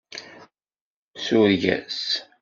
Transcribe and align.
Sureg-as. 1.23 1.99